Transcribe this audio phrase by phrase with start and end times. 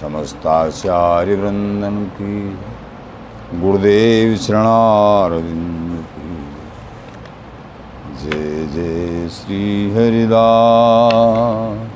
[0.00, 2.58] समस्ताचार्य वृंदन की।
[3.60, 6.48] गुरुदेव शरणारविंद की।
[8.16, 11.88] जय जय श्री हरिदास।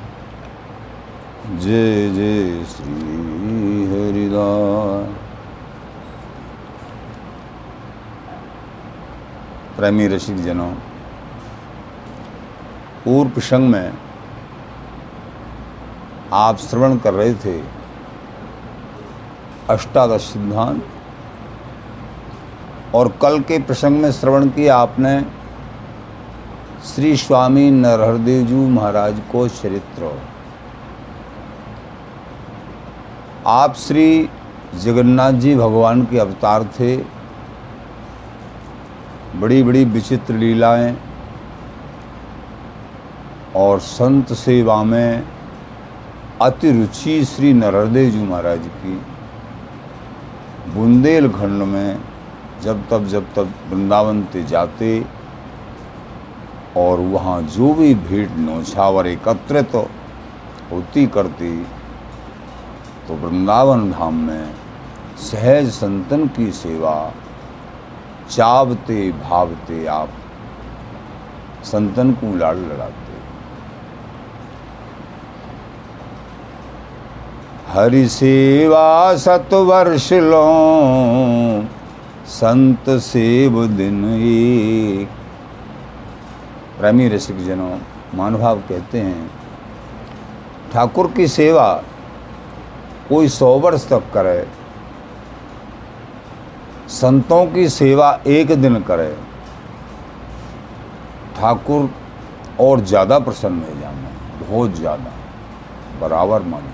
[1.63, 5.09] जय जय श्री हरिदास।
[9.77, 10.71] प्रेमी रसिक जनों।
[13.05, 13.93] पूर्व प्रसंग में
[16.33, 17.82] आप श्रवण कर रहे थे
[19.69, 20.85] अष्टादश सिद्धांत।
[22.95, 25.25] और कल के प्रसंग में श्रवण किया आपने,
[26.85, 30.21] श्री स्वामी नरहरदेव जी महाराज को चरित्र।
[33.47, 34.29] आप श्री
[34.75, 36.97] जगन्नाथ जी भगवान के अवतार थे।
[39.35, 40.97] बड़ी बड़ी विचित्र लीलाएँ
[43.55, 45.23] और संत सेवा में
[46.41, 49.01] अति रुचि श्री नरहरदेव जी महाराज की।
[50.67, 51.99] बुंदेलखंड में
[52.61, 54.89] जब तब जब तब वृंदावन ते जाते
[56.77, 59.81] और वहाँ जो भी भीड़ नौछावर एकत्रित तो
[60.71, 61.51] होती करती
[63.07, 64.45] तो वृंदावन धाम में
[65.21, 66.95] सहज संतन की सेवा
[68.29, 70.09] चावते, भावते आप
[71.63, 73.02] संतन को लाड़ लड़ाते।
[77.73, 80.41] हरि सेवा सतवर्ष लो।
[82.29, 85.07] संत सेव दिन एक।
[86.79, 87.69] प्रेमी रसिक जनों
[88.15, 89.29] मानभाव कहते हैं,
[90.73, 91.65] ठाकुर की सेवा
[93.09, 94.45] कोई सौ वर्ष तक करे,
[96.91, 99.09] संतों की सेवा एक दिन करे,
[101.37, 101.89] ठाकुर
[102.61, 105.11] और ज़्यादा प्रसन्न हो जाना, बहुत ज़्यादा,
[106.01, 106.72] बराबर माने।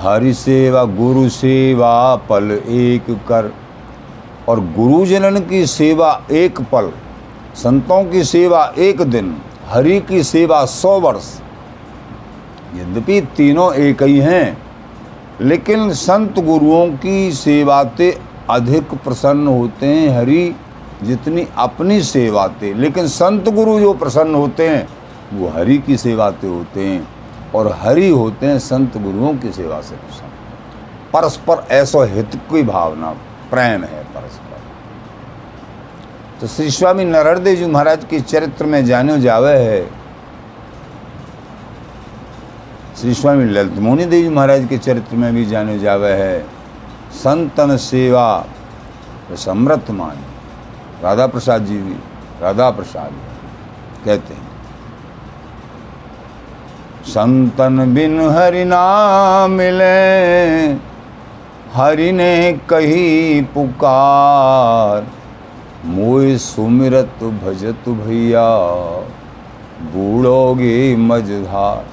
[0.00, 3.52] हरि सेवा, गुरु सेवा, पल एक कर।
[4.48, 6.92] और गुरुजनन की सेवा एक पल,
[7.54, 9.36] संतों की सेवा एक दिन,
[9.66, 11.40] हरि की सेवा सौ वर्ष।
[12.76, 14.58] यद्यपि तीनों एक ही हैं,
[15.40, 18.18] लेकिन संत गुरुओं की सेवाते
[18.50, 20.54] अधिक प्रसन्न होते हैं हरि
[21.02, 24.88] जितनी अपनी सेवाते। लेकिन संत गुरु जो प्रसन्न होते हैं,
[25.32, 27.08] वो हरि की सेवाते होते हैं।
[27.54, 30.28] और हरि होते हैं संत गुरुओं की सेवा से प्रसन्न।
[31.12, 33.10] परस्पर ऐसा हित की भावना,
[33.50, 34.48] प्रेम है परस्पर।
[36.40, 39.82] तो श्री स्वामी नरहरदेव जी महाराज के चरित्र में जाने जावे है।
[42.96, 46.40] श्री स्वामी ललित मोहनी देव जी महाराज के चरित्र में भी जाने जावे है।
[47.12, 48.46] संतन सेवा
[49.36, 50.16] समृत मान
[51.02, 51.96] राधा प्रसाद जी भी
[52.40, 53.12] राधा प्रसाद
[54.04, 54.49] कहते हैं।
[57.04, 59.84] संतन बिन हरि नाम मिले।
[61.74, 65.06] हरि ने कही पुकार
[65.86, 68.48] मोय सुमिरत भजत भैया,
[69.92, 71.84] बूढ़ोगे मझधार।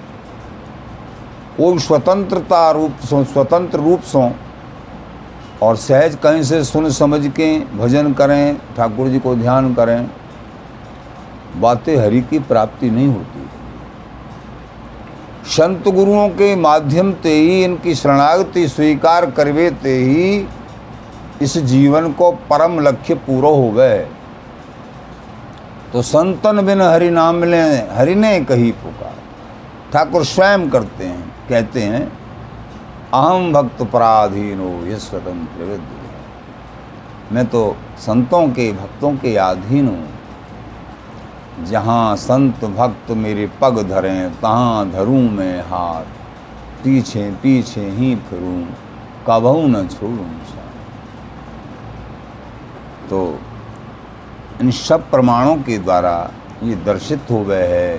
[1.58, 4.30] कोई स्वतंत्रता रूप सो, स्वतंत्र रूप सो,
[5.62, 10.10] और सहज कहीं से सुन समझ के भजन करें, ठाकुर जी को ध्यान करें,
[11.58, 13.37] बातें हरि की प्राप्ति नहीं होती।
[15.48, 20.48] संत गुरुओं के माध्यम से ही इनकी शरणागति स्वीकार करवे ते ही
[21.42, 24.00] इस जीवन को परम लक्ष्य पूरा हो गए।
[25.94, 29.16] तो संतन बिन हरि नाम मिले हरि ने कही पुकार।
[29.94, 32.04] ठाकुर स्वयं करते हैं, कहते हैं
[33.14, 35.80] अहम भक्त पराधीन हो ये स्वतंत्र
[37.32, 40.17] मैं तो संतों के, भक्तों के अधीन हूँ।
[41.64, 46.06] जहाँ संत भक्त मेरे पग धरें, तहाँ धरूँ मैं हाथ।
[46.84, 48.68] पीछे पीछे ही फिरूँ
[49.28, 50.28] कबहू न छोड़ूं
[53.10, 53.20] तो
[54.62, 56.32] इन सब प्रमाणों के द्वारा
[56.64, 57.98] ये दर्शित हो गए है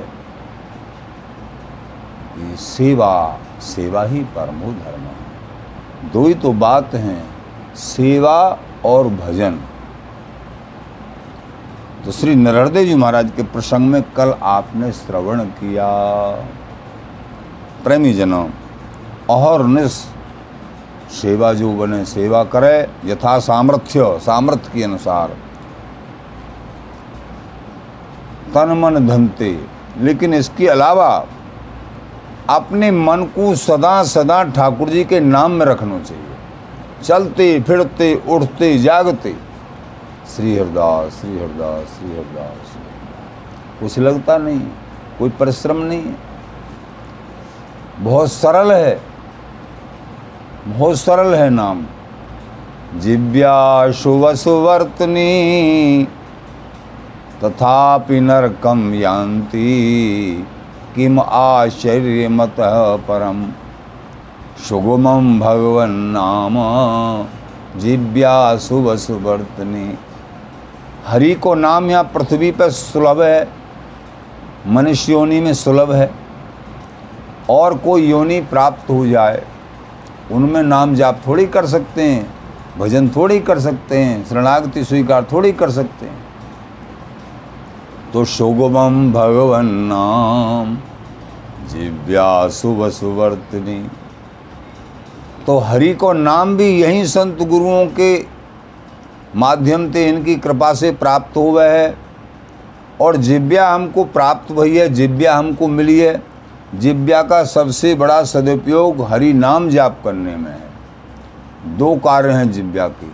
[2.34, 7.22] कि सेवा सेवा ही परमो धर्म है। दो ही तो बात हैं,
[7.76, 9.60] सेवा और भजन।
[12.04, 15.88] तो श्री नरहरदेव जी महाराज के प्रसंग में कल आपने श्रवण किया।
[17.84, 18.48] प्रेमी जनों
[19.30, 19.92] और निस
[21.12, 25.28] सेवा जो बने, सेवा करे, यथा सामर्थ्य सामर्थ्य के अनुसार।
[28.54, 29.50] तन मन धनते,
[29.98, 31.10] लेकिन इसके अलावा
[32.50, 36.24] अपने मन को सदा सदा ठाकुर जी के नाम में रखना चाहिए।
[37.04, 39.34] चलते, फिरते, उठते, जागते
[40.36, 42.76] श्री हरदास श्री हरदास श्री हरदास।
[43.80, 44.60] कुछ लगता नहीं,
[45.18, 46.16] कोई परिश्रम नहीं है।
[47.98, 49.00] बहुत सरल है।
[50.66, 51.86] बहुत सरल है नाम।
[52.96, 56.08] जिव्या शुभ सुवर्तनी
[57.44, 59.68] तथापि नरकम यान्ति,
[60.94, 62.56] किम आश्चर्य मत
[63.08, 63.50] परम।
[64.68, 66.54] सुगमम भगवन नाम
[67.80, 69.98] जिव्या शुभ सुवर्तनी
[71.08, 73.48] हरि को नाम यहाँ पृथ्वी पर सुलभ है,
[74.66, 76.10] मनुष्य योनि में सुलभ है,
[77.50, 79.42] और कोई योनि प्राप्त हो जाए,
[80.32, 82.26] उनमें नाम जाप थोड़ी कर सकते हैं,
[82.78, 86.26] भजन थोड़ी कर सकते हैं, शरणागति स्वीकार थोड़ी कर सकते हैं।
[88.12, 90.76] तो शोगमम भगवन नाम
[91.68, 93.82] जिव्या शुभ सुवर्तनी
[95.46, 98.16] तो हरि को नाम भी यही संत गुरुओं के
[99.36, 101.96] माध्यम से इनकी कृपा से प्राप्त हुआ है।
[103.00, 106.22] और जिव्या हमको प्राप्त हुई है जिव्या हमको मिली है।
[106.74, 110.68] जिव्या का सबसे बड़ा सदुपयोग हरि नाम जाप करने में है।
[111.78, 113.06] दो कार्य हैं जिव्या के,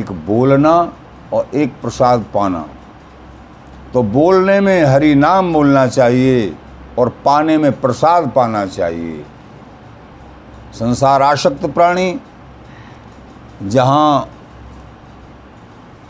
[0.00, 0.92] एक बोलना
[1.32, 2.68] और एक प्रसाद पाना।
[3.94, 6.56] तो बोलने में हरि नाम बोलना चाहिए
[6.98, 9.24] और पाने में प्रसाद पाना चाहिए।
[10.72, 12.20] संसार आसक्त प्राणी,
[13.62, 14.28] जहाँ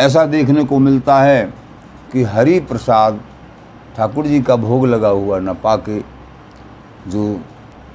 [0.01, 1.55] ऐसा देखने को मिलता है
[2.13, 3.21] कि हरि प्रसाद
[3.97, 6.01] ठाकुर जी का भोग लगा हुआ न पाके
[7.09, 7.41] जो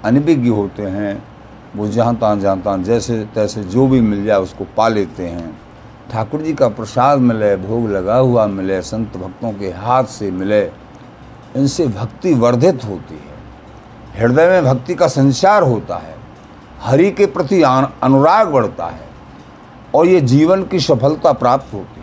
[0.06, 1.24] अनभिज्ञ होते हैं,
[1.76, 5.60] वो जहाँ तहाँ जहाँ तहाँ जैसे, तैसे जो भी मिल जाए उसको पा लेते हैं।
[6.12, 10.62] ठाकुर जी का प्रसाद मिले, भोग लगा हुआ मिले, संत भक्तों के हाथ से मिले,
[11.56, 16.16] इनसे भक्ति वर्धित होती है। हृदय में भक्ति का संचार होता है।
[16.82, 19.07] हरि के प्रति अनुराग बढ़ता है।
[19.96, 22.02] और ये जीवन की सफलता प्राप्त होती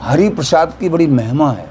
[0.00, 1.68] हरि प्रसाद की बड़ी महिमा है।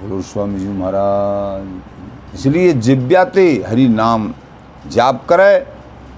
[0.00, 4.32] बोलो, स्वामी जी महाराज, इसलिए जिव्याते हरि नाम
[4.86, 5.66] जाप करे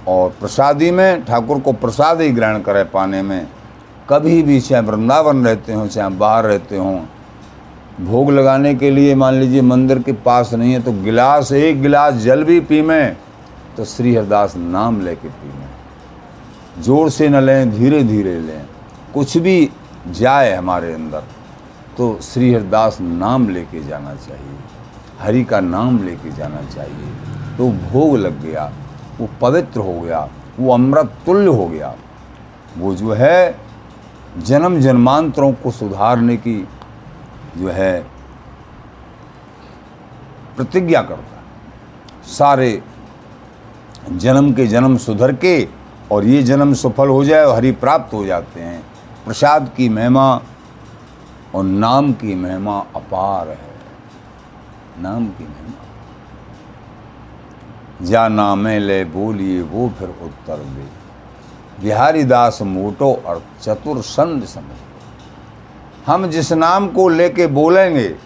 [0.08, 3.46] और प्रसादी में, ठाकुर को प्रसाद ही ग्रहण करे पाने में।
[4.10, 7.00] कभी भी चाहे वृंदावन रहते हों, चाहे बाहर रहते हों,
[8.00, 12.14] भोग लगाने के लिए मान लीजिए मंदिर के पास नहीं है तो गिलास, एक गिलास
[12.14, 13.16] जल भी पी में
[13.76, 15.65] तो श्री हरदास नाम लेके पी में।
[16.76, 18.64] ज़ोर से न लें धीरे धीरे लें।
[19.14, 19.70] कुछ भी
[20.10, 21.22] जाए हमारे अंदर
[21.96, 24.56] तो श्री हरदास नाम लेके जाना चाहिए,
[25.20, 28.70] हरि का नाम लेके जाना चाहिए। तो भोग लग गया,
[29.20, 30.28] वो पवित्र हो गया,
[30.58, 31.94] वो अमृत तुल्य हो गया।
[32.78, 33.58] वो जो है,
[34.38, 36.58] जन्म जन्मांतरों को सुधारने की
[37.56, 37.98] जो है,
[40.56, 42.82] प्रतिज्ञा करता है। सारे
[44.12, 45.56] जन्म के जन्म सुधर के
[46.12, 48.86] और ये जन्म सफल हो जाए और हरि प्राप्त हो जाते हैं।
[49.24, 50.40] प्रसाद की महिमा
[51.54, 53.76] और नाम की महिमा अपार है।
[55.00, 55.72] नाम की महिमा।
[58.02, 61.06] जा नामे ले बोलिए, वो फिर उत्तर दे।
[61.82, 64.62] बिहारी दास मोटो और चतुर संद समझ
[66.06, 68.16] हम जिस नाम को लेके बोलेंगे,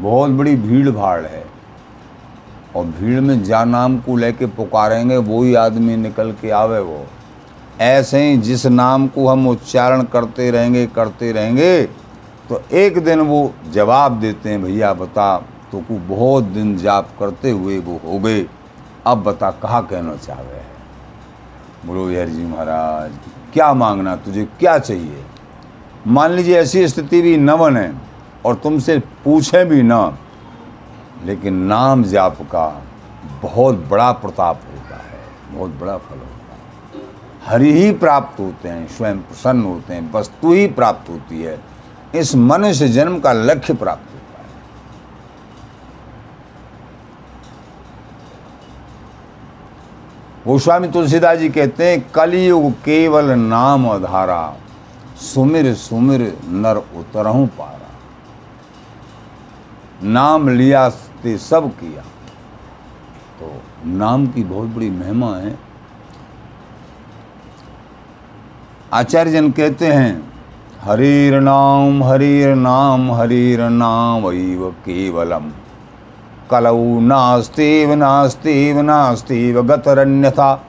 [0.00, 1.59] बहुत बड़ी भीड़ भाड़ है।
[2.76, 7.04] और भीड़ में जा नाम को लेके पुकारेंगे वो ही आदमी निकल के आवे वो।
[7.80, 11.82] ऐसे ही जिस नाम को हम उच्चारण करते रहेंगे करते रहेंगे
[12.48, 15.36] तो एक दिन वो जवाब देते हैं, भैया बता
[15.72, 18.46] तो को बहुत दिन जाप करते हुए वो हो गए।
[19.06, 20.66] अब बता, कहाँ कहना चाह रहे हैं?
[21.86, 23.12] बोलो, यार जी महाराज,
[23.52, 25.24] क्या मांगना तुझे, क्या चाहिए?
[26.06, 27.90] मान लीजिए ऐसी स्थिति भी न बने
[28.44, 30.02] और तुमसे पूछें भी ना
[31.24, 32.66] लेकिन नाम जाप का
[33.42, 35.18] बहुत बड़ा प्रताप होता है,
[35.50, 37.02] बहुत बड़ा फल होता है।
[37.44, 41.58] हरि ही प्राप्त होते हैं, स्वयं प्रसन्न होते हैं, वस्तु ही प्राप्त होती है,
[42.14, 44.48] इस मनुष्य जन्म का लक्ष्य प्राप्त होता है।
[50.46, 54.56] गोस्वामी तुलसीदास जी कहते हैं, कलयुग केवल नाम धारा
[55.22, 57.88] सुमिर सुमिर नर उतरहूं पारा।
[60.02, 60.88] नाम लिया
[61.22, 62.02] ते सब किया।
[63.40, 65.58] तो नाम की बहुत बड़ी महिमा है।
[68.92, 70.32] आचार्य जन कहते हैं,
[70.80, 75.50] हरीर नाम हरीर नाम हरीर नाम वैव केवलम।
[76.50, 80.66] कलऊ नास्तीव नास्तीव नास्तीव गतरन्यथा।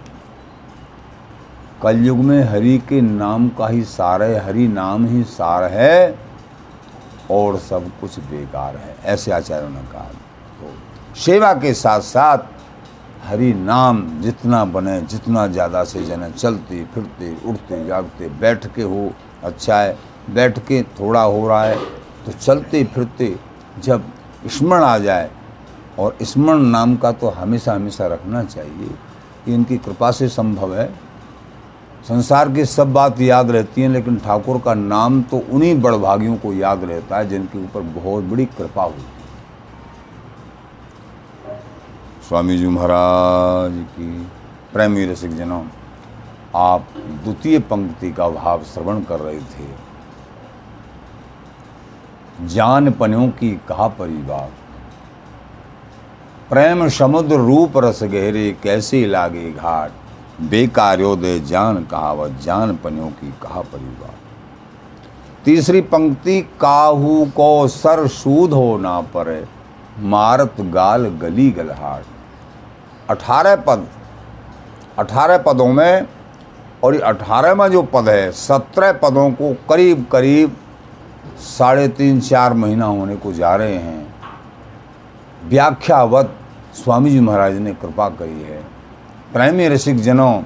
[1.83, 6.19] कलयुग में हरि के नाम का ही सार है, हरि नाम ही सार है
[7.31, 10.11] और सब कुछ बेकार है। ऐसे आचार्यों ने कहा।
[11.15, 12.37] सेवा के साथ साथ
[13.23, 19.11] हरि नाम जितना बने, जितना ज़्यादा से जने, चलते, फिरते, उठते, जागते बैठ के हो
[19.43, 19.97] अच्छा है
[20.29, 21.75] बैठ के थोड़ा हो रहा है
[22.25, 23.35] तो चलते, फिरते,
[23.83, 24.03] जब
[24.47, 25.29] स्मरण आ जाए,
[25.99, 28.89] और स्मरण नाम का तो हमेशा हमेशा रखना चाहिए।
[29.45, 30.87] कि इनकी कृपा से संभव है।
[32.07, 36.53] संसार की सब बात याद रहती हैं, लेकिन ठाकुर का नाम तो उन्हीं बड़भागियों को
[36.53, 39.20] याद रहता है, जिनके ऊपर बहुत बड़ी कृपा होती है।
[42.31, 44.05] स्वामी जी महाराज की
[44.73, 45.63] प्रेमी रसिक जनों,
[46.55, 49.65] आप द्वितीय पंक्ति का भाव श्रवण कर रहे थे।
[52.47, 54.51] जान पनियों की कहा परिवार
[56.49, 59.91] प्रेम समुद्र रूप रस गहरे कैसे लागे घाट?
[60.41, 64.15] बेकार्योदय जान कहावत जान पनियों की कहा परिवार
[65.45, 69.45] तीसरी पंक्ति, काहू को सर सूद हो ना परे,
[69.99, 72.05] मारत गाल गली गलहाट।
[73.11, 73.87] अठारह पद,
[74.99, 76.07] अठारह पदों में
[76.83, 80.55] और ये अठारहवा जो पद है, सत्रह पदों को करीब करीब
[81.39, 84.13] साढ़े तीन चार महीना होने को जा रहे हैं।
[85.45, 86.35] व्याख्यावत
[86.75, 88.61] स्वामी जी महाराज ने कृपा करी है।
[89.33, 90.43] प्रेमी रसिक जनों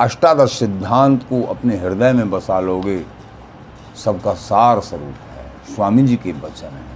[0.00, 3.00] अष्टादश सिद्धांत को अपने हृदय में बसा लोगे,
[4.04, 6.90] सबका सार स्वरूप है। स्वामी जी के वचन है।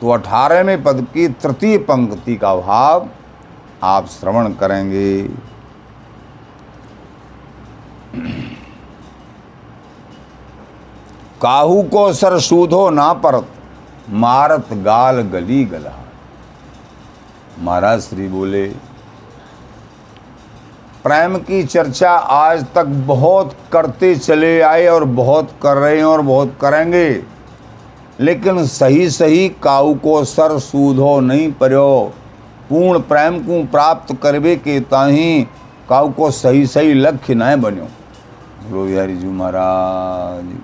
[0.00, 3.08] तो अठारहवें पद की तृतीय पंक्ति का भाव
[3.82, 5.22] आप श्रवण करेंगे।
[11.42, 13.48] काहू को सर सूधो ना परत,
[14.10, 15.92] मारत गाल गली गला।
[17.58, 18.66] महाराज श्री बोले,
[21.04, 26.20] प्रेम की चर्चा आज तक बहुत करते चले आए और बहुत कर रहे हैं और
[26.20, 27.24] बहुत करेंगे।
[28.20, 32.12] लेकिन सही सही काऊ को सर सूधो नहीं पर्यो।
[32.70, 35.42] पूर्ण प्रेम को प्राप्त करवे के ताही
[35.88, 37.88] काऊ को सही सही लक्ष्य न बनो
[38.62, 40.56] बोलो बिहारी जी महाराज।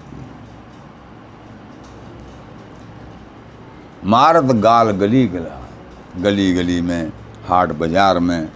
[4.06, 5.58] मारत गाल गली गला,
[6.22, 7.12] गली गली में,
[7.48, 8.48] हाट बाज़ार में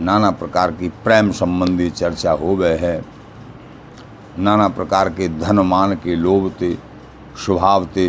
[0.00, 3.02] नाना प्रकार की प्रेम संबंधी चर्चा हो गए है
[4.38, 6.72] नाना प्रकार के धन मान के लोभ थे
[7.44, 8.08] स्वभाव थे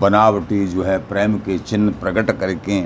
[0.00, 2.80] बनावटी जो है प्रेम के चिन्ह प्रकट करके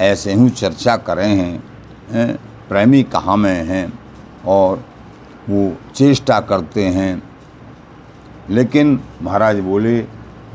[0.00, 2.36] ऐसे ही चर्चा करे हैं
[2.68, 3.92] प्रेमी कहाँ में हैं
[4.46, 4.84] और
[5.50, 7.22] वो चेष्टा करते हैं।
[8.50, 9.98] लेकिन महाराज बोले,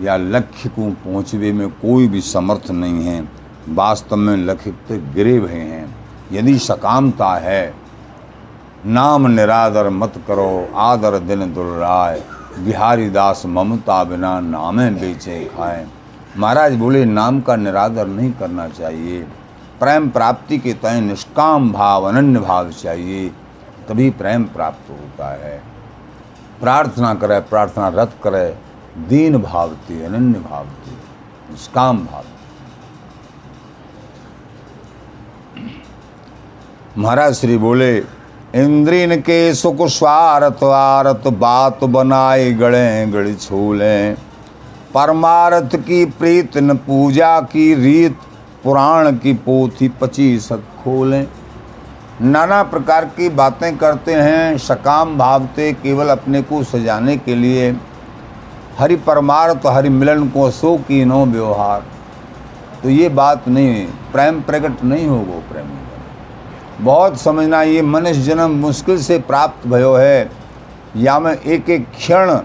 [0.02, 3.30] या लक्ष्य को पहुँचवे में कोई भी समर्थ नहीं है।
[3.70, 5.96] वास्तव में लक्ष्य तो गिरे हुए हैं।
[6.32, 7.74] यदि सकामता है,
[8.86, 12.24] नाम निरादर मत करो, आदर दिन दुर्राय।
[12.60, 15.88] बिहारी दास ममता बिना नामे बेचे खाए।
[16.40, 19.22] महाराज बोले, नाम का निरादर नहीं करना चाहिए।
[19.80, 23.30] प्रेम प्राप्ति के तय निष्काम भाव अनन्य भाव चाहिए।
[23.90, 25.62] तभी प्रेम प्राप्त होता है।
[26.62, 28.58] प्रार्थना करे, प्रार्थना रत करे,
[28.98, 30.92] दीन भावती, अनन्य भावती,
[31.52, 32.24] निष्काम भाव
[36.98, 37.98] महाराज श्री बोले,
[38.56, 44.29] इंद्रिन के सुख स्वारत आरत बात बनाए, गड़े, गड़ छूले।
[44.94, 48.18] परमारथ की प्रीत न पूजा की रीत,
[48.64, 51.28] पुराण की पोथी पचीस खोलें।
[52.22, 57.78] नाना प्रकार की बातें करते हैं, सकाम भावते केवल अपने को सजाने के लिए।
[58.80, 61.84] हरि परमार्थ, हरि मिलन को सो की नो व्यवहार।
[62.84, 65.66] तो ये बात नहीं, प्रेम प्रकट नहीं होगो प्रेम।
[66.86, 70.32] बहुत समझना ये मनुष्य जन्म मुश्किल से प्राप्त भयो है।
[70.98, 72.40] या मैं एक एक क्षण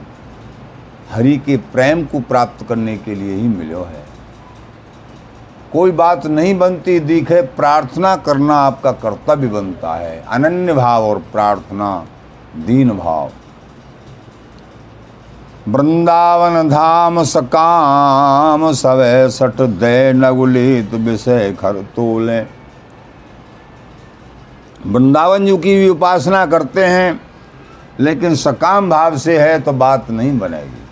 [1.10, 4.02] हरि के प्रेम को प्राप्त करने के लिए ही मिलो है।
[5.72, 12.06] कोई बात नहीं बनती, दिखे प्रार्थना करना आपका कर्तव्य बनता है। अनन्य भाव और प्रार्थना,
[12.56, 13.30] दीन भाव।
[15.68, 22.40] वृंदावन धाम सकाम सवै सठ दय नगुलित विषय खर तोले।
[24.86, 27.20] वृंदावन जी की भी उपासना करते हैं,
[28.00, 30.83] लेकिन सकाम भाव से है तो बात नहीं बनेगी।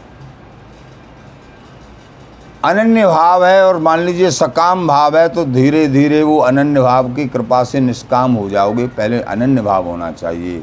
[2.65, 7.15] अनन्य भाव है और मान लीजिए सकाम भाव है तो धीरे धीरे वो अनन्य भाव
[7.15, 10.63] की कृपा से निष्काम हो जाओगे। पहले अनन्य भाव होना चाहिए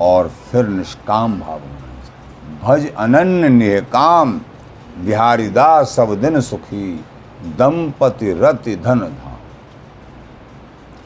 [0.00, 4.40] और फिर निष्काम भाव होना चाहिए। भज अनन्य निहकाम,
[4.98, 7.04] बिहारी दास सब दिन सुखी,
[7.58, 9.32] दंपति रति धन धाम।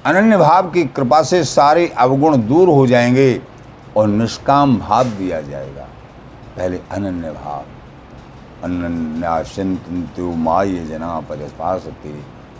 [0.04, 3.40] अनन्य भाव की कृपा से सारे अवगुण दूर हो जाएँगे
[3.96, 5.88] और निष्काम भाव दिया जाएगा।
[6.56, 7.64] पहले अनन्य भाव।
[8.64, 12.12] अन्याश्चिंत्यो माय जना परिस्पासते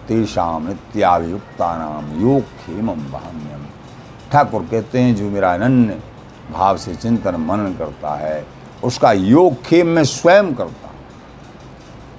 [0.08, 3.66] तेषाम नित्याभियुक्ता नाम योग खेमम भाम्यम
[4.32, 5.98] ठाकुर कहते हैं। जो मेरा अनन्य
[6.52, 8.44] भाव से चिंतन मनन करता है
[8.84, 10.96] उसका योग खेम में स्वयं करता हूँ।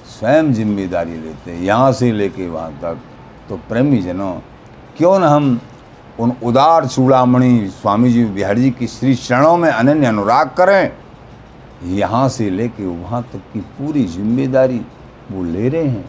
[0.09, 2.99] स्वयं ज़िम्मेदारी लेते हैं। यहाँ से लेके वहाँ तक
[3.49, 4.33] तो प्रेमी जनों
[4.97, 5.59] क्यों न हम
[6.19, 10.91] उन उदार चूड़ामणि स्वामी जी बिहारी जी की श्री चरणों में अनन्य अनुराग करें?
[11.85, 14.81] यहाँ से लेके वहाँ तक की पूरी ज़िम्मेदारी
[15.31, 16.05] वो ले रहे हैं।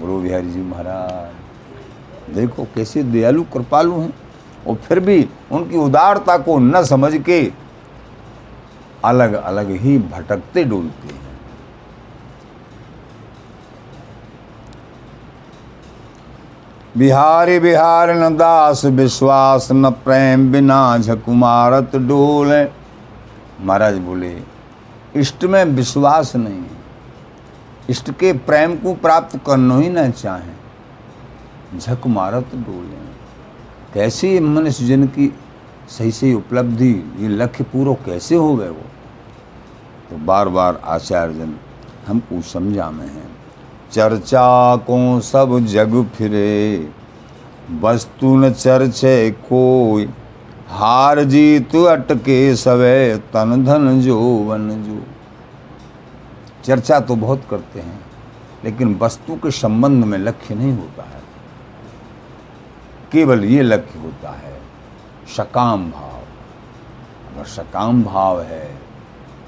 [0.00, 4.12] गुरु बिहारी जी महाराज, देखो कैसे दयालु, कृपालु हैं
[4.66, 7.42] और फिर भी उनकी उदारता को न समझ के
[9.04, 11.24] अलग अलग ही भटकते डोलते हैं।
[16.96, 22.64] बिहारी, बिहार न दास, विश्वास न प्रेम, बिना झकुमारत डोले।
[23.60, 24.28] महाराज बोले
[25.16, 26.64] इष्ट में विश्वास नहीं
[27.90, 30.56] इष्ट के प्रेम को प्राप्त करना ही न चाहें।
[31.78, 33.06] झक मारत डोले।
[33.94, 35.34] कैसे मनुष्य जन की
[35.88, 38.82] सही सही उपलब्धि, ये लक्ष्य पूरा कैसे हो गए वो?
[40.10, 41.56] तो बार बार आचार्य जन
[42.06, 43.22] हमको समझा में है।
[43.92, 46.90] चर्चा को सब जग फिरे,
[47.80, 50.08] वस्तु न चर्चे कोई।
[50.68, 55.02] हार जीत अटके सवे तन धन जो वन जो।
[56.64, 58.00] चर्चा तो बहुत करते हैं,
[58.64, 61.22] लेकिन वस्तु के संबंध में लक्ष्य नहीं होता है।
[63.12, 64.58] केवल ये लक्ष्य होता है,
[65.36, 66.18] सकाम भाव।
[67.28, 68.64] अगर सकाम भाव है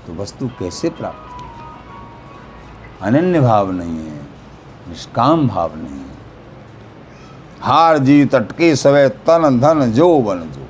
[0.07, 3.09] तो वस्तु कैसे प्राप्त होगी?
[3.09, 4.21] अनन्य भाव नहीं है,
[4.89, 6.17] निष्काम भाव नहीं है।
[7.61, 10.68] हार जीत अटके सवे तन धन जो वन जो।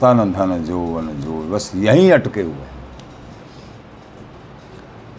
[0.00, 2.76] तन धन जो वन जो, बस यहीं अटके हुए हैं।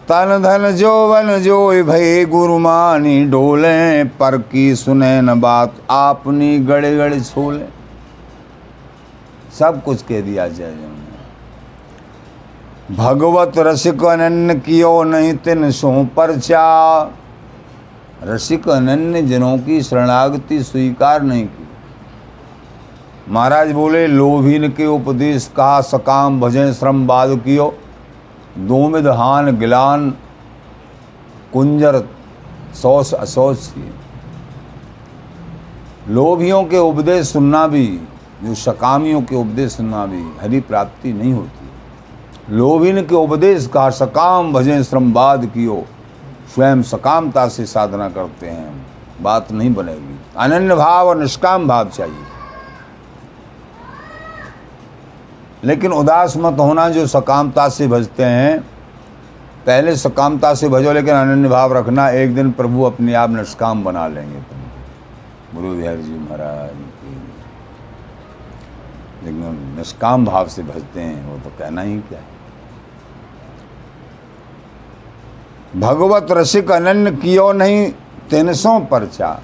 [0.08, 6.58] तन धन जो वन जो भय गुरु मानी डोले, पर की सुने न बात, आपनी
[6.58, 7.64] गड़े गड़े छोले।
[9.58, 10.76] सब कुछ कह दिया जाए
[12.90, 17.02] भगवत रसिक अनन्य कियो नहीं तिन सो परचा।
[18.22, 21.67] रसिक अनन्य जनों की शरणागति स्वीकार नहीं की।
[23.28, 27.66] महाराज बोले, लोभिन के उपदेश कहा सकाम भजन श्रम बाद कियो।
[28.58, 30.10] दोमिद हान गिलान
[31.52, 32.02] कुंजर
[32.74, 33.74] सौस असौच
[36.08, 37.86] लोभियों के उपदेश सुनना भी,
[38.44, 44.52] जो सकामियों के उपदेश सुनना भी हरि प्राप्ति नहीं होती। लोभिन के उपदेश का सकाम
[44.52, 45.82] भजन श्रम बाद कियो।
[46.54, 48.86] स्वयं सकामता से साधना करते हैं,
[49.22, 52.26] बात नहीं बनेगी। अनन्य भाव और निष्काम भाव चाहिए।
[55.64, 58.60] लेकिन उदास मत होना जो सकामता से भजते हैं।
[59.66, 64.06] पहले सकामता से भजो, लेकिन अनन्य भाव रखना। एक दिन प्रभु अपने आप निष्काम बना
[64.08, 64.58] लेंगे तुम
[65.54, 66.70] गुरु बिहारी जी महाराज
[69.24, 72.36] लेकिन निष्काम भाव से भजते हैं, वो तो कहना ही क्या है?
[75.76, 77.90] भगवत रसिक अनन्य कियो नहीं
[78.30, 79.38] तीन सौ परचा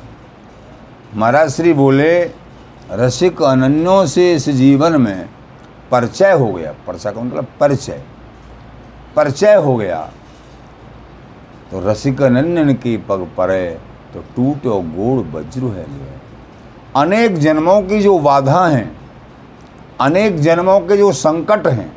[1.17, 2.23] महाराज श्री बोले,
[2.93, 5.29] रसिक अनन्यों से इस जीवन में
[5.91, 8.03] परिचय हो गया, परिचय का मतलब परिचय।
[9.17, 10.11] परिचय हो गया।
[11.71, 13.79] तो रसिक अनन्य की पग परे
[14.15, 15.87] तो टूट और गोड़ वज्र है
[16.97, 18.97] अनेक जन्मों की जो बाधा हैं,
[20.01, 21.93] अनेक जन्मों के जो संकट हैं,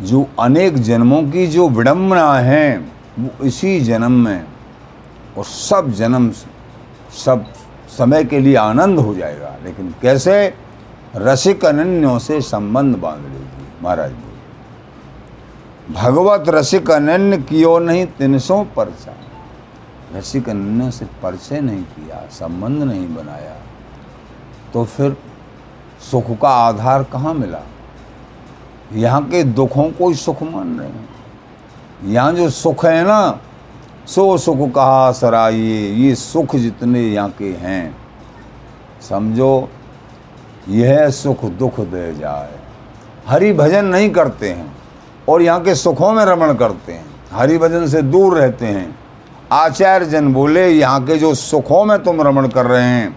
[0.00, 2.78] जो अनेक जन्मों की जो विडम्बना है,
[3.18, 4.44] वो इसी जन्म में
[5.38, 6.30] और सब जन्म,
[7.24, 7.44] सब
[7.88, 10.54] समय के लिए आनंद हो जाएगा। लेकिन कैसे?
[11.16, 18.62] रसिक अनन्यों से संबंध बाँध लीजिए, महाराज जी। भगवत रसिक अनन्य कियो नहीं तीन सौ
[18.76, 19.14] परचा
[20.14, 23.56] रसिक अनन्यों से परिचय नहीं किया, संबंध नहीं बनाया।
[24.72, 25.16] तो फिर
[26.10, 27.60] सुख का आधार कहाँ मिला?
[28.92, 31.08] यहाँ के दुखों को ही सुख मान रहे हैं।
[32.04, 33.40] यहाँ जो सुख है ना,
[34.06, 37.96] सो सुख कहा सराइए, ये सुख जितने यहाँ के हैं।
[39.08, 39.68] समझो
[40.70, 42.50] यह सुख दुख दे जाए।
[43.28, 44.74] हरि भजन नहीं करते हैं
[45.28, 48.94] और यहाँ के सुखों में रमण करते हैं। हरि भजन से दूर रहते हैं।
[49.52, 53.16] आचार्य जन बोले, यहाँ के जो सुखों में तुम रमण कर रहे हैं,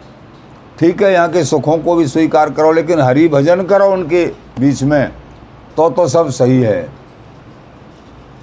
[0.79, 4.25] ठीक है, यहाँ के सुखों को भी स्वीकार करो, लेकिन हरि भजन करो उनके
[4.59, 5.11] बीच में
[5.77, 6.87] तो तो सब सही है।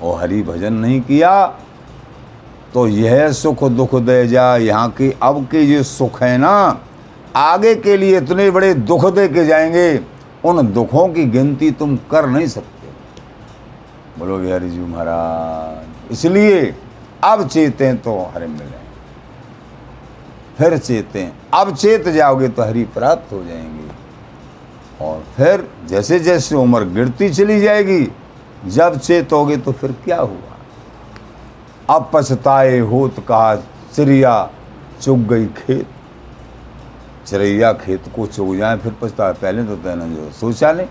[0.02, 1.46] और हरि भजन नहीं किया
[2.74, 6.80] तो यह सुख दुख दे जा यहाँ की अब के जो सुख है ना
[7.36, 10.00] आगे के लिए इतने बड़े दुख दे के जाएँगे,
[10.44, 12.88] उन दुखों की गिनती तुम कर नहीं सकते।
[14.18, 16.62] बोलो बिहारी जी महाराज, इसलिए
[17.24, 18.80] अब चेते तो हरि मिले
[20.58, 23.90] फिर चेते, अब चेत जाओगे तो हरि प्राप्त हो जाएँगे।
[25.00, 28.06] और फिर जैसे जैसे उम्र गिरती चली जाएगी,
[28.66, 30.56] जब चेत होगे तो फिर क्या हुआ?
[31.90, 33.54] अब पछताए होत कहा
[33.94, 34.50] चिड़िया
[35.00, 35.86] चुग गई खेत।
[37.26, 40.86] चरैया खेत को चुग जाए, फिर पछता है पहले तो तैने जो, सोचा नहीं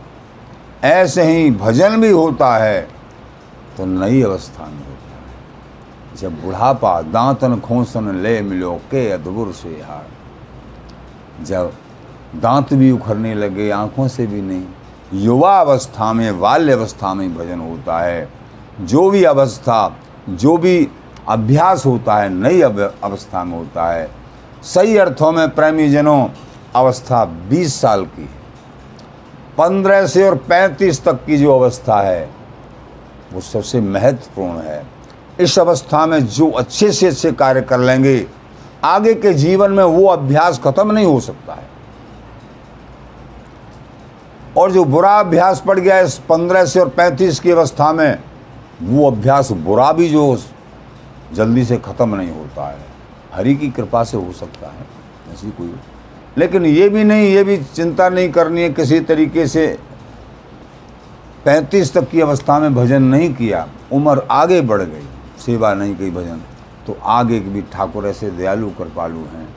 [0.84, 2.82] ऐसे ही भजन भी होता है
[3.78, 9.70] तो नई अवस्था में होता है। जब बुढ़ापा दांतन खोसन ले मिलो के अदबुर से
[9.82, 11.72] हार। जब
[12.36, 14.64] दांत भी उखड़ने लगे, आँखों से भी नहीं।
[15.14, 18.30] युवा अवस्था में, बाल्य अवस्था में भजन होता है।
[18.82, 19.96] जो भी अवस्था,
[20.30, 20.88] जो भी
[21.30, 24.10] अभ्यास होता है, नई अवस्था में होता है।
[24.64, 26.28] सही अर्थों में प्रेमी जनों
[26.76, 28.40] अवस्था 20 साल की है।
[29.58, 32.30] पंद्रह से और पैंतीस तक की जो अवस्था है,
[33.34, 34.88] वो सबसे महत्वपूर्ण है।
[35.40, 38.28] इस अवस्था में जो अच्छे से अच्छे कार्य कर लेंगे,
[38.84, 41.70] आगे के जीवन में वो अभ्यास खत्म नहीं हो सकता है।
[44.58, 48.20] और जो बुरा अभ्यास पड़ गया इस पंद्रह से और पैंतीस की अवस्था में,
[48.84, 50.38] वो अभ्यास बुरा भी जो
[51.34, 52.91] जल्दी से ख़त्म नहीं होता है।
[53.34, 54.86] हरि की कृपा से हो सकता है,
[55.34, 55.74] ऐसी कोई
[56.38, 59.66] लेकिन ये भी नहीं, ये भी चिंता नहीं करनी है किसी तरीके से।
[61.46, 65.08] पैंतीस तक की अवस्था में भजन नहीं किया, उम्र आगे बढ़ गई,
[65.46, 66.42] सेवा नहीं की भजन।
[66.88, 69.48] तो आगे भी ठाकुर ऐसे दयालु कृपालु हैं।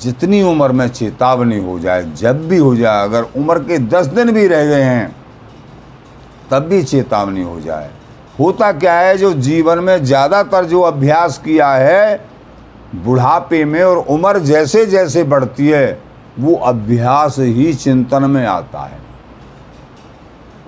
[0.00, 4.32] जितनी उम्र में चेतावनी हो जाए, जब भी हो जाए, अगर उम्र के दस दिन
[4.32, 5.14] भी रह गए हैं,
[6.50, 7.90] तब भी चेतावनी हो जाए।
[8.38, 12.31] होता क्या है, जो जीवन में ज़्यादातर जो अभ्यास किया है
[12.94, 16.02] बुढ़ापे में और उम्र जैसे जैसे बढ़ती है,
[16.38, 19.00] वो अभ्यास ही चिंतन में आता है।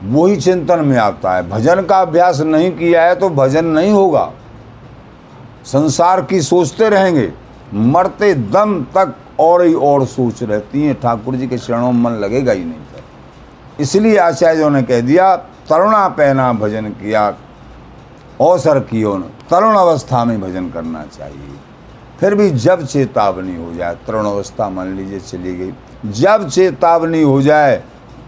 [0.05, 3.93] वो ही चिंतन में आता है। भजन का अभ्यास नहीं किया है तो भजन नहीं
[3.93, 4.31] होगा।
[5.65, 7.33] संसार की सोचते रहेंगे,
[7.75, 12.19] मरते दम तक और ही और सोच रहती हैं। ठाकुर जी के चरणों में मन
[12.19, 13.03] लगेगा ही नहीं फिर
[13.81, 15.37] इसलिए आचार्यों ने कह दिया,
[15.69, 17.27] तरुणा पहना भजन किया
[18.41, 21.59] अवसर कियो न। तरुण अवस्था में भजन करना चाहिए।
[22.21, 25.73] फिर भी जब चेतावनी हो जाए तरुण अवस्था मान लीजिए चली गई,
[26.07, 27.77] जब चेतावनी हो जाए,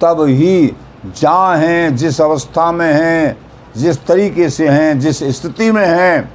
[0.03, 0.75] तब ही
[1.07, 3.37] जहाँ हैं, जिस अवस्था में हैं,
[3.77, 6.33] जिस तरीके से हैं, जिस स्थिति में हैं,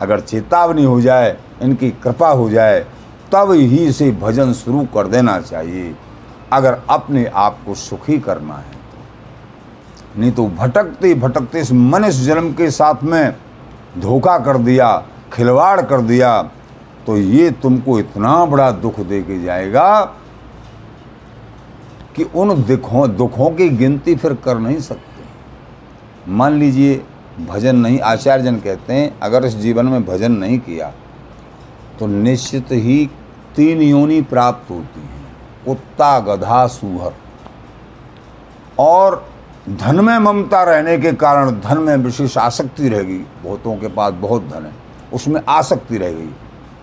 [0.00, 2.80] अगर चेतावनी हो जाए, इनकी कृपा हो जाए,
[3.32, 5.94] तब ही से भजन शुरू कर देना चाहिए।
[6.52, 8.72] अगर अपने आप को सुखी करना है,
[10.18, 13.34] नहीं तो भटकते भटकते इस मनुष्य जन्म के साथ में
[13.98, 14.96] धोखा कर दिया,
[15.32, 16.50] खिलवाड़ कर दिया
[17.06, 20.00] तो ये तुमको इतना बड़ा दुख दे के जाएगा
[22.16, 27.02] कि उन दुखों दुखों की गिनती फिर कर नहीं सकते। मान लीजिए,
[27.40, 30.92] भजन नहीं आचार्य जन कहते हैं, अगर इस जीवन में भजन नहीं किया
[31.98, 33.06] तो निश्चित ही
[33.56, 35.26] तीन योनि प्राप्त होती हैं।
[35.66, 37.12] कुत्ता, गधा, सूहर।
[38.78, 39.24] और
[39.70, 44.42] धन में ममता रहने के कारण धन में विशेष आसक्ति रहेगी बहुतों के पास बहुत
[44.44, 44.72] धन है,
[45.12, 46.30] उसमें आसक्ति रह गई।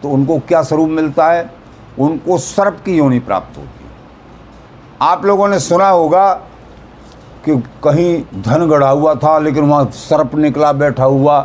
[0.04, 1.50] तो उनको क्या स्वरूप मिलता है?
[2.00, 3.90] उनको सर्प की योनि प्राप्त होती है।
[5.02, 6.34] आप लोगों ने सुना होगा
[7.46, 11.40] कि कहीं धन गढ़ा हुआ था, लेकिन वहाँ सर्प निकला, बैठा हुआ।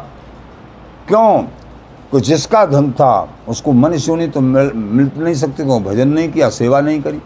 [1.09, 1.42] क्यों?
[2.12, 6.33] तो जिसका धन था, उसको मनुष्य योनि तो मिल मिल नहीं सकती तो भजन नहीं
[6.33, 7.21] किया, सेवा नहीं करी।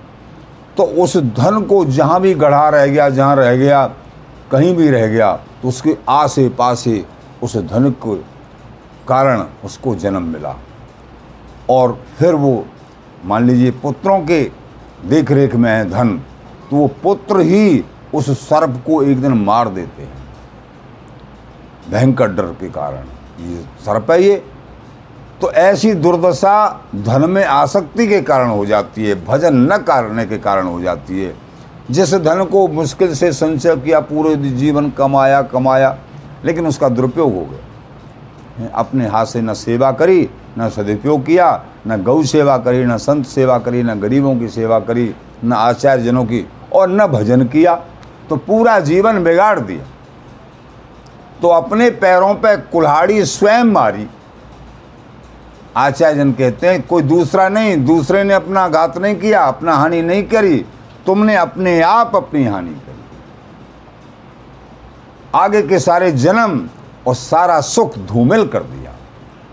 [0.77, 3.87] तो उस धन को जहाँ भी गढ़ा रह गया, जहाँ रह गया,
[4.53, 7.05] कहीं भी रह गया तो उसके आसे पासे
[7.43, 8.17] उस धन के
[9.09, 10.55] कारण उसको जन्म मिला।
[11.71, 12.67] और फिर वो,
[13.25, 14.51] मान लीजिए, पुत्रों के
[15.07, 16.09] देख रेख में है धन
[16.71, 20.19] तो वो पुत्र ही उस सर्प को एक दिन मार देते हैं।
[21.91, 23.05] भयंकर डर के कारण।
[23.41, 24.45] ये सर्प है ये।
[25.41, 30.39] तो ऐसी दुर्दशा धन में आसक्ति के कारण हो जाती है, भजन न करने के
[30.39, 31.35] कारण हो जाती है।
[31.91, 35.99] जिस धन को मुश्किल से संचय किया, पूरे जीवन कमाया कमाया,
[36.45, 42.03] लेकिन उसका दुरुपयोग हो गया। अपने हाथ से न सेवा करी न सदुपयोग किया, न
[42.03, 46.25] गौ सेवा करी, न संत सेवा करी, न गरीबों की सेवा करी, न आचार्य जनों
[46.25, 47.75] की और न भजन किया
[48.29, 49.85] तो पूरा जीवन बिगाड़ दिया।
[51.43, 54.07] तो अपने पैरों पर पे कुल्हाड़ी स्वयं मारी।
[55.77, 60.03] आचार्य जन कहते हैं, कोई दूसरा नहीं, दूसरे ने अपना घात नहीं किया, अपना हानि
[60.03, 60.67] नहीं करी,
[61.07, 63.01] तुमने अपने आप अपनी हानि करी।
[65.35, 66.69] आगे के सारे जन्म
[67.07, 68.80] और सारा सुख धूमिल कर दिया।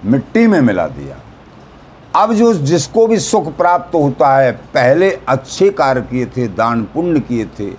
[0.06, 1.18] मिट्टी में मिला दिया।
[2.16, 7.20] अब जो जिसको भी सुख प्राप्त होता है, पहले अच्छे कार्य किए थे, दान पुण्य
[7.20, 7.70] किए थे,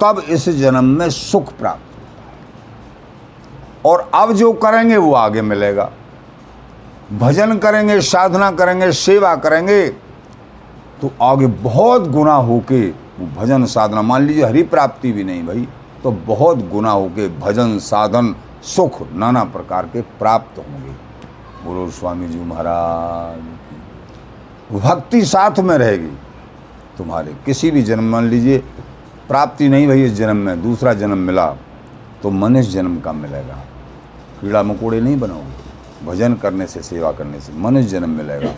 [0.00, 2.32] तब इस जन्म में सुख प्राप्त होता है।
[3.86, 5.90] और अब जो करेंगे, वो आगे मिलेगा।
[7.12, 9.86] भजन करेंगे, साधना करेंगे, सेवा करेंगे
[11.00, 12.88] तो आगे बहुत गुना होके
[13.36, 15.68] भजन साधना, मान लीजिए हरि प्राप्ति भी नहीं भाई
[16.02, 21.03] तो बहुत गुना होके भजन साधन सुख नाना प्रकार के प्राप्त होंगे।
[21.64, 23.40] बोलो स्वामी जी महाराज
[24.74, 26.10] भक्ति साथ में रहेगी।
[26.98, 28.58] तुम्हारे किसी भी जन्म, मान लीजिए,
[29.28, 31.46] प्राप्ति नहीं भई इस जन्म में, दूसरा जन्म मिला
[32.22, 33.54] तो मनुष्य जन्म का मिलेगा।
[34.40, 38.54] कीड़ा मकोड़े नहीं बनाओगे। भजन करने से, सेवा करने से मनुष्य जन्म मिलेगा।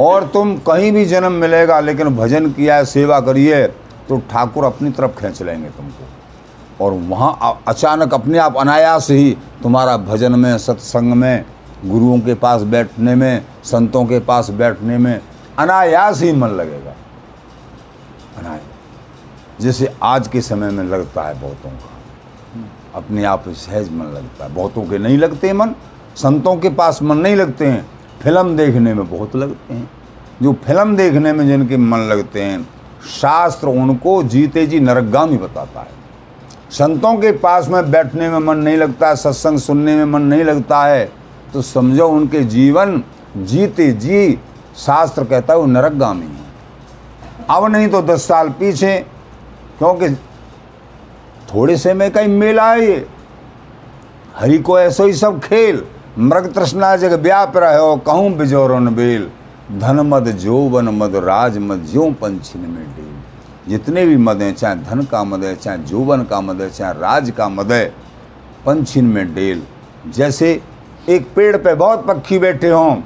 [0.00, 3.66] और तुम कहीं भी जन्म मिलेगा, लेकिन भजन किया है, सेवा करिए
[4.08, 9.96] तो ठाकुर अपनी तरफ़ खींच लेंगे तुमको। और वहाँ अचानक अपने आप अनायास ही तुम्हारा
[9.96, 11.44] भजन में, सत्संग में
[11.84, 15.20] गुरुओं के पास बैठने में, संतों के पास बैठने में
[15.58, 16.94] अनायास ही मन लगेगा।
[18.38, 18.60] अनायास।
[19.60, 21.88] जैसे आज के समय में लगता है बहुतों का।
[22.94, 25.70] अपने आप सहज मन लगता है। बहुतों के नहीं लगते मन,
[26.16, 27.86] संतों के पास मन नहीं लगते हैं।
[28.22, 29.90] फ़िल्म देखने में बहुत लगते हैं।
[30.42, 32.68] जो फ़िल्म देखने में जिनके मन लगते हैं,
[33.20, 36.02] शास्त्र उनको जीते जी नरगामी बताता है।
[36.70, 40.84] संतों के पास में बैठने में मन नहीं लगता, सत्संग सुनने में मन नहीं लगता
[40.84, 41.21] है।
[41.52, 43.02] तो समझो उनके जीवन
[43.38, 44.38] जीते जी,
[44.76, 46.40] शास्त्र कहता है वो नरकगामी है।
[47.50, 48.96] अब नहीं तो दस साल पीछे,
[49.78, 50.08] क्योंकि
[51.48, 53.06] थोड़े समय का ही मेला है ये
[54.36, 55.82] हरि को ऐसो ही सब खेल।
[56.18, 59.30] मृग तृष्णा जग व्याप रहो, कहूँ बिजोरन बेल।
[59.72, 64.74] धन मद जोवन मद राज मद ज्यो पंछिन में डेल। जितने भी मद हैं, चाहे
[64.76, 67.84] धन का मद है, चाहे जोवन का मद है, चाहे राज का मद है,
[68.66, 69.62] पंछिन में डेल।
[70.08, 70.60] जैसे
[71.08, 72.96] एक पेड़ पे बहुत पक्षी बैठे हों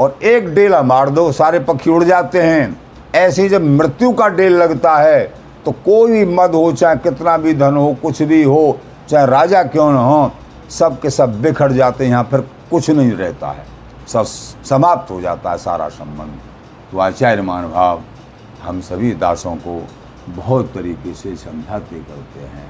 [0.00, 2.80] और एक डेला मार दो, सारे पक्षी उड़ जाते हैं।
[3.14, 5.20] ऐसे जब मृत्यु का डेल लगता है
[5.64, 8.78] तो कोई भी मद हो, चाहे कितना भी धन हो, कुछ भी हो,
[9.08, 10.30] चाहे राजा क्यों न हो,
[10.70, 13.66] सब के सब बिखर जाते हैं, यहाँ फिर कुछ नहीं रहता है।
[14.08, 14.24] सब
[14.64, 16.38] समाप्त हो जाता है सारा संबंध।
[16.92, 18.02] तो आचार्य भाव
[18.62, 19.80] हम सभी दासों को
[20.28, 22.68] बहुत तरीके से समझाते करते हैं।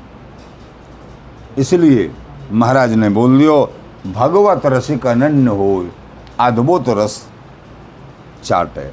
[1.59, 2.11] इसलिए
[2.53, 3.65] महाराज ने बोल दियो
[4.09, 5.87] भगवत रसिक अनन्य हो,
[6.40, 7.27] अद्भुत रस
[8.44, 8.90] चाटे।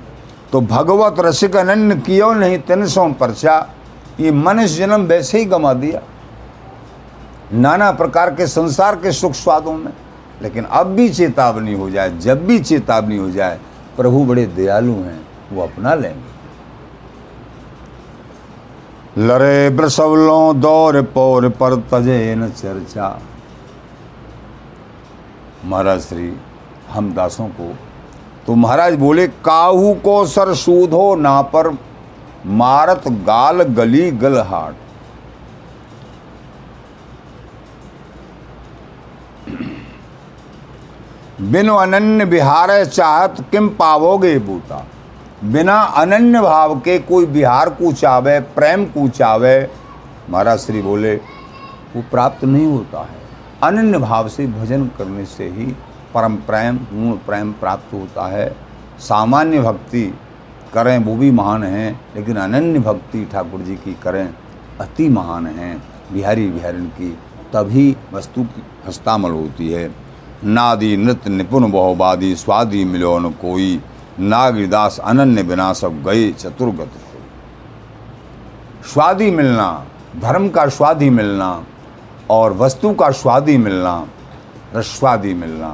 [0.52, 3.68] तो भगवत रसिक अनन्य कियो नहीं, तीन सौ परचा
[4.20, 6.02] ये मनुष्य जन्म वैसे ही गमा दिया।
[7.54, 9.92] नाना प्रकार के संसार के सुख स्वादों में,
[10.42, 13.60] लेकिन अब भी चेतावनी हो जाए, जब भी चेतावनी हो जाए,
[13.98, 16.34] प्रभु बड़े दयालु हैं, वो अपना लेंगे।
[19.18, 23.20] लरे ब्रसवलों दौर पौर पर तजे न चर्चा।
[25.66, 26.38] महाराज श्री
[26.92, 27.76] हम दासों को
[28.48, 31.78] तो महाराज बोले, काहू को सर सूधो ना पर
[32.46, 34.76] मारत गाल गली गलहाट।
[41.42, 44.86] बिन अनन्य बिहार चाहत किम पावोगे बूता?
[45.44, 49.72] बिना अनन्य भाव के कोई बिहार को चावे, प्रेम को चावे।
[50.30, 51.16] महाराज श्री बोले,
[51.96, 53.25] वो प्राप्त नहीं होता है।
[53.66, 55.66] अनन्य भाव से भजन करने से ही
[56.14, 58.56] परम प्रेम, पूर्ण प्रेम प्राप्त होता है।
[59.00, 60.04] सामान्य भक्ति
[60.74, 64.34] करें, वो भी महान हैं, लेकिन अनन्य भक्ति ठाकुर जी की करें,
[64.82, 67.10] अति महान हैं। बिहारी बिहारिन की
[67.54, 69.92] तभी वस्तु की हस्तामल होती है।
[70.44, 73.82] नादि नृत्य निपुण बहुवादी, स्वादि मिलो न कोई,
[74.20, 76.92] नागदास अनन्य बिना सब गए, चतुर्गत
[78.94, 79.86] स्वादी मिलना,
[80.22, 81.66] धर्म का स्वादी मिलना
[82.32, 84.06] और वस्तु का स्वादी मिलना
[84.76, 85.68] रस्वादी मिलना,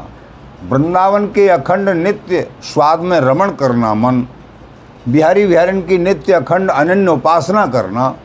[0.69, 4.27] वृंदावन के अखंड नित्य स्वाद में रमण करना मन,
[5.07, 8.15] बिहारी बिहारिन की नित्य अखंड अनन्य उपासना करना,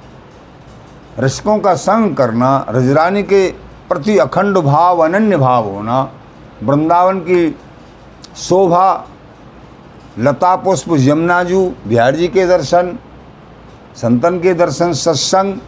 [1.18, 3.48] रसिकों का संग करना, रजरानी के
[3.88, 6.02] प्रति अखंड भाव, अनन्य भाव होना,
[6.62, 7.50] वृंदावन की
[8.36, 9.06] शोभा
[10.18, 12.98] लता पुष्प यमुनाजू, बिहार जी के दर्शन,
[13.96, 15.58] संतन के दर्शन, सत्संग,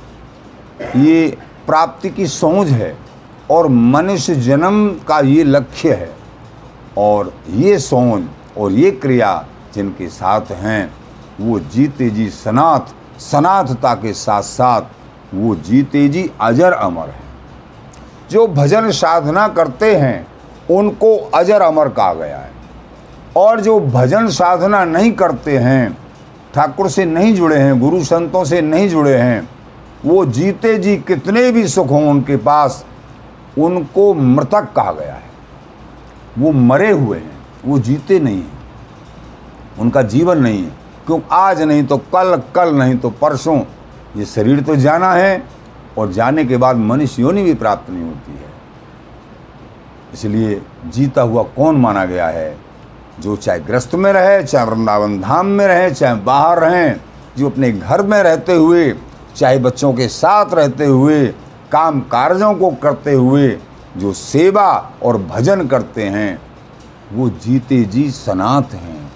[0.97, 1.37] ये
[1.69, 2.97] प्राप्ति की सोच है
[3.51, 6.11] और मनुष्य जन्म का ये लक्ष्य है
[6.99, 10.91] और ये सोच और ये क्रिया जिनके साथ हैं,
[11.41, 14.83] वो जीते जी सनाथ सनाथता के साथ साथ
[15.35, 17.27] वो जीते जी अजर अमर हैं।
[18.31, 20.27] जो भजन साधना करते हैं,
[20.71, 22.51] उनको अजर अमर कहा गया है।
[23.37, 25.99] और जो भजन साधना नहीं करते हैं,
[26.55, 29.49] ठाकुर से नहीं जुड़े हैं, गुरु संतों से नहीं जुड़े हैं
[30.07, 32.85] वो जीते जी कितने भी सुख हों उनके पास,
[33.59, 35.31] उनको मृतक कहा गया है।
[36.39, 38.59] वो मरे हुए हैं, वो जीते नहीं हैं,
[39.79, 40.73] उनका जीवन नहीं है।
[41.07, 41.21] क्यों?
[41.33, 43.59] आज नहीं तो कल कल नहीं तो परसों।
[44.17, 45.43] ये शरीर तो जाना है
[45.99, 48.53] और जाने के बाद मनुष्य योनि भी प्राप्त नहीं होती है।
[50.15, 52.57] इसलिए जीता हुआ कौन माना गया है?
[53.21, 57.01] जो चाहे ग्रस्त में रहे, चाहे वृंदावन धाम में रहे, चाहे बाहर रहें,
[57.39, 58.95] जो अपने घर में रहते हुए
[59.37, 61.27] चाहे बच्चों के साथ रहते हुए,
[61.73, 63.49] काम कार्यों को करते हुए,
[63.97, 66.41] जो सेवा और भजन करते हैं,
[67.13, 69.13] वो जीते जी सनात हैं।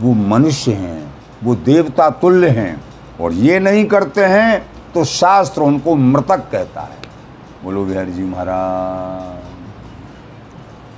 [0.00, 2.84] वो मनुष्य हैं, वो देवता तुल्य हैं।
[3.20, 6.98] और ये नहीं करते हैं तो शास्त्र उनको मृतक कहता है।
[7.64, 9.44] बोलो बिहारी जी महाराज,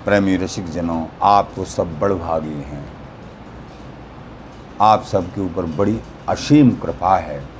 [0.05, 2.87] प्रेमी रसिक जनों, आप तो सब बड़भागी हैं।
[4.81, 7.54] आप सबके ऊपर बड़ी असीम कृपा है।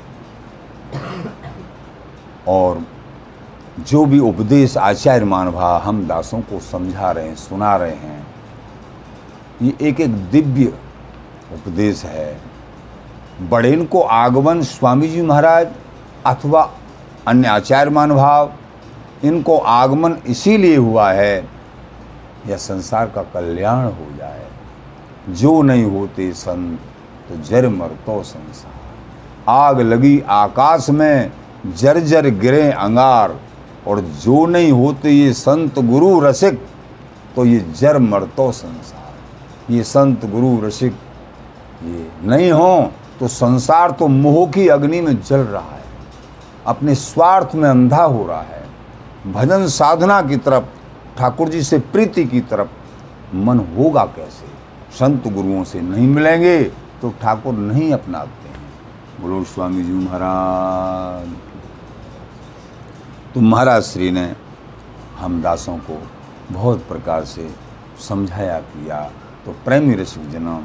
[2.49, 2.83] और
[3.81, 8.27] जो भी उपदेश आचार्य मानभा हम दासों को समझा रहे हैं, सुना रहे हैं,
[9.63, 10.73] ये एक एक दिव्य
[11.55, 12.37] उपदेश है।
[13.51, 15.69] बड़ेन को आगमन स्वामी जी महाराज
[16.27, 16.71] अथवा
[17.29, 18.53] अन्य आचार्य मानभाव
[19.25, 21.37] इनको आगमन इसीलिए हुआ है,
[22.47, 24.47] यह संसार का कल्याण हो जाए।
[25.31, 26.79] जो नहीं होते संत
[27.29, 28.73] तो जर मरतो संसार।
[29.51, 31.33] आग लगी आकाश में
[31.67, 33.39] जर जर गिरे अंगार,
[33.87, 36.61] और जो नहीं होते ये संत गुरु रसिक
[37.37, 40.93] तो ये जर मरतो संसार। ये संत गुरु रसिक
[41.85, 45.83] ये नहीं हो तो संसार तो मोह की अग्नि में जल रहा है।
[46.67, 48.63] अपने स्वार्थ में अंधा हो रहा है।
[49.33, 50.65] भजन साधना की तरफ़,
[51.19, 52.69] ठाकुर जी से प्रीति की तरफ़
[53.37, 54.47] मन होगा कैसे?
[54.99, 56.63] संत गुरुओं से नहीं मिलेंगे
[57.03, 58.44] तो ठाकुर नहीं अपनाते।
[59.21, 61.29] बोलो, स्वामी जी, महाराज
[63.35, 64.25] तो महाराज श्री ने
[65.19, 65.99] हम दासों को
[66.51, 67.49] बहुत प्रकार से
[68.01, 69.01] समझाया, किया।
[69.45, 70.65] तो प्रेमी रसिक जनम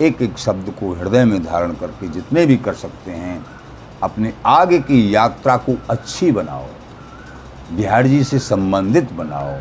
[0.00, 3.44] एक एक शब्द को हृदय में धारण करके जितने भी कर सकते हैं,
[4.02, 6.66] अपने आगे की यात्रा को अच्छी बनाओ,
[7.72, 9.56] बिहार जी से संबंधित बनाओ,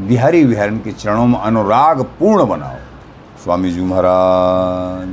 [0.00, 2.78] बिहारी विहारण के चरणों में अनुराग पूर्ण बनाओ।
[3.44, 5.08] स्वामी जी, महाराज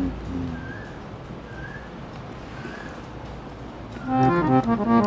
[4.85, 5.06] हे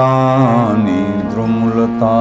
[0.00, 2.16] रजरानी द्रुमलता।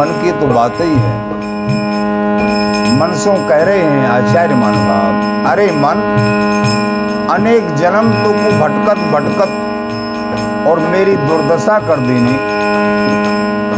[0.00, 1.14] मन की तो बात ही है।
[2.98, 6.00] मन सो कह रहे हैं, आचार्य महानुभाव अरे मन,
[7.30, 9.52] अनेक जन्म तो को भटकत भटकत
[10.68, 12.36] और मेरी दुर्दशा कर देनी।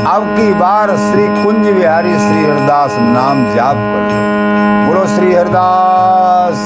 [0.06, 6.64] अब की बार श्री कुंज बिहारी श्री हरदास नाम जाप कर बोलो, श्री हरदास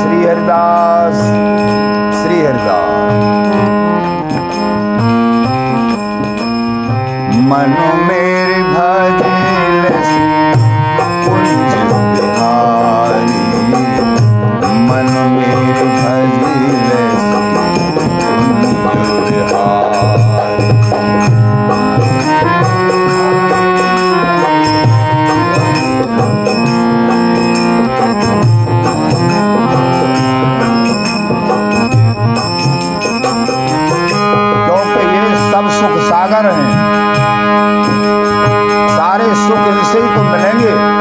[0.00, 1.22] श्री हरदास
[2.22, 3.63] श्री हरदास।
[7.48, 7.72] मन
[8.08, 9.82] मेरे भजिल
[11.24, 11.83] कुंज
[39.94, 40.93] इनसे ही तो मिलेंगे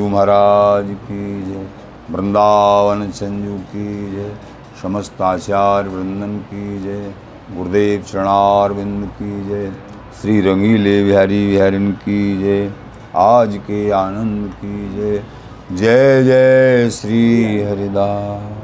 [0.00, 1.66] स्वामी जी महाराज की जय।
[2.10, 4.34] वृंदावन चंजू की जय।
[4.82, 7.14] समस्त आचार्य वृंदन की जय।
[7.56, 9.72] गुरुदेव चरणार बिंद की जय।
[10.20, 12.72] श्री रंगीले बिहारी बिहारिन की जय।
[13.16, 15.24] आज के आनंद की जय।
[15.72, 18.59] जय जय श्री हरिदास।